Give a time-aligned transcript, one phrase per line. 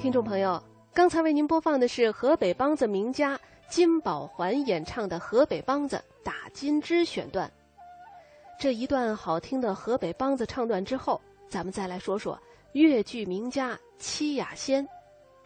[0.00, 0.62] 听众朋友，
[0.94, 7.52] 刚才为您播放的是河北梆子名家金宝环演唱的河北梆子《打金枝》选段。
[8.58, 12.40] 这一段好听的河北梆子唱段之后，咱们再来说说
[12.72, 14.88] 越剧名家戚雅仙。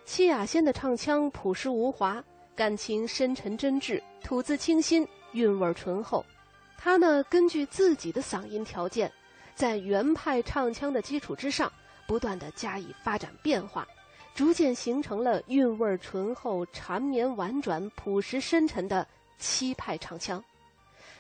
[0.05, 2.23] 戚雅仙的唱腔朴实无华，
[2.55, 6.25] 感情深沉真挚，吐字清新，韵味醇厚。
[6.79, 9.11] 他呢，根据自己的嗓音条件，
[9.57, 11.73] 在原派唱腔的基础之上，
[12.07, 13.85] 不断的加以发展变化。
[14.35, 19.07] 逐渐形成了韵味醇厚、缠绵婉转、朴实深沉的
[19.39, 20.43] 七派唱腔。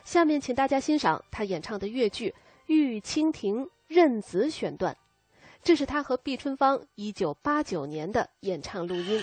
[0.05, 2.31] 下面，请大家欣赏他演唱的越剧
[2.67, 4.97] 《玉蜻蜓任子》选段，
[5.63, 9.23] 这是他和毕春芳一九八九年的演唱录音。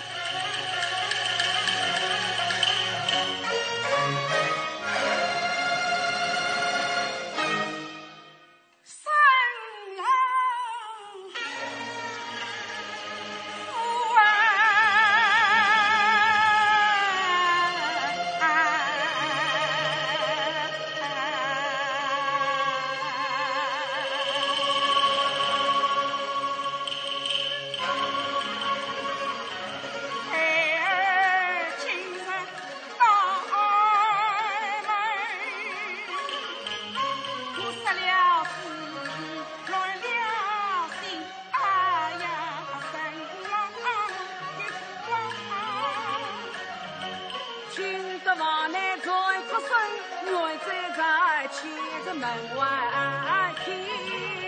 [51.90, 54.41] 这个门外听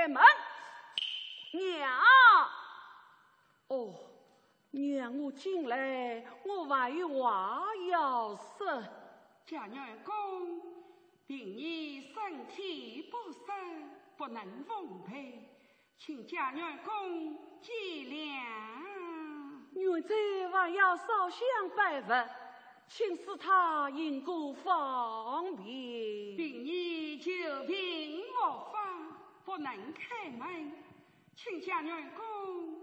[0.00, 0.22] 开门，
[1.52, 1.90] 娘，
[3.68, 3.94] 哦，
[4.70, 7.60] 娘，我进来，我还有话
[7.90, 8.82] 要说。
[9.44, 10.58] 家娘公，
[11.26, 13.40] 平你身体不适，
[14.16, 15.46] 不能奉陪，
[15.98, 18.40] 请家娘公见谅。
[19.74, 20.14] 原在
[20.50, 22.26] 还要烧香拜佛，
[22.88, 25.66] 请使他因果方便。
[26.38, 27.32] 平日久
[27.66, 28.32] 病无
[28.72, 28.79] 方，
[29.50, 30.70] 不能开门，
[31.34, 32.76] 请家女公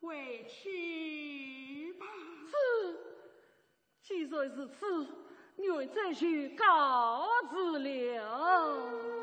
[0.00, 2.06] 回去吧。
[2.46, 2.96] 是，
[4.00, 5.06] 既然是此。
[5.58, 9.17] 女再去告辞了。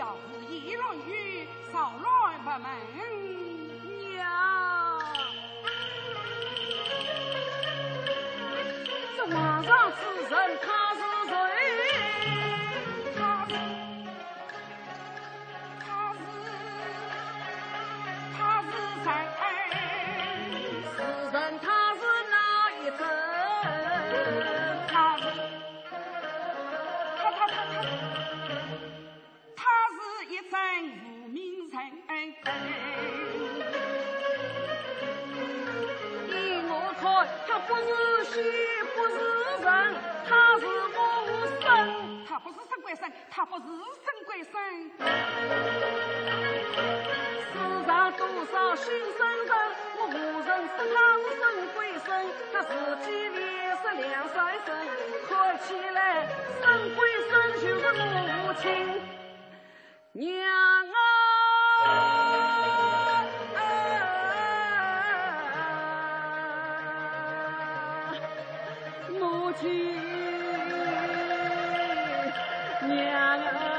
[0.00, 2.70] 要是议论语少来不门
[4.14, 4.24] 娘
[9.14, 10.79] 这皇上是人他
[43.30, 43.72] 他不是生
[44.26, 44.52] 鬼生，
[47.52, 47.54] 世
[47.86, 48.84] 上多少新
[49.16, 49.52] 生人，
[49.96, 50.10] 我无
[50.40, 51.42] 人说他是生
[51.74, 52.06] 鬼生，
[52.52, 52.68] 他自
[53.04, 53.40] 己脸
[53.76, 54.36] 是两三
[54.66, 54.68] 生，
[55.28, 55.30] 看
[55.60, 56.26] 起来
[56.60, 56.64] 生
[56.94, 56.98] 鬼
[57.30, 58.62] 生就是母亲
[60.12, 60.28] 娘
[60.86, 60.96] 啊，
[69.18, 69.68] 母亲。
[72.86, 73.69] 娘啊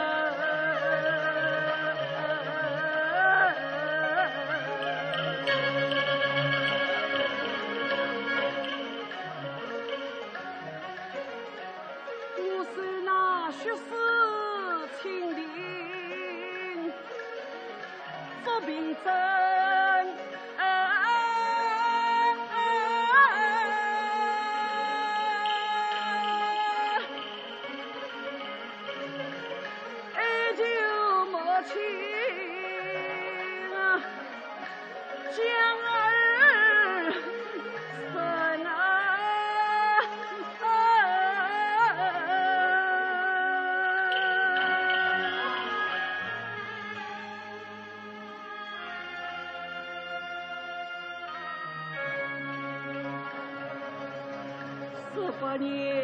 [55.40, 55.98] பணியே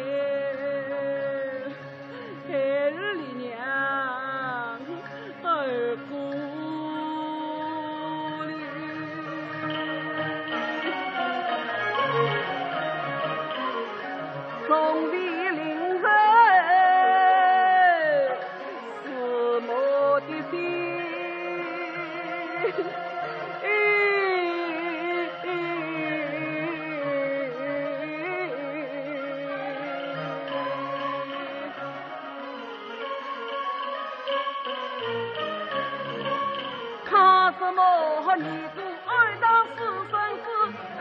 [37.58, 38.36] 什么？
[38.36, 39.76] 你都爱当私
[40.08, 40.46] 生子，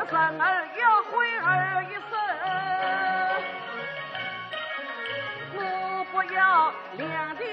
[0.10, 0.12] 生
[0.42, 0.44] 儿
[0.80, 2.12] 养婚儿一生。
[5.54, 5.60] 我
[6.12, 7.44] 不要两地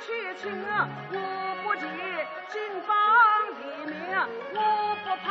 [0.00, 0.42] 娶亲，
[1.10, 1.14] 我
[1.62, 1.86] 不结
[2.48, 2.90] 金榜
[3.56, 3.96] 题名，
[4.52, 4.58] 我
[5.04, 5.26] 不怕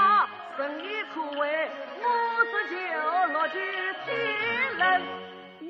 [0.57, 1.69] 身陷错位，
[2.01, 2.05] 我
[2.51, 2.77] 只求
[3.31, 3.55] 落尽
[4.05, 4.07] 天
[4.75, 4.81] 伦
[5.59, 5.69] 娘。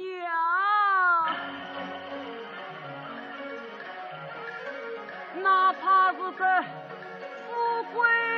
[5.44, 6.44] 哪怕是这。
[7.94, 8.29] 会。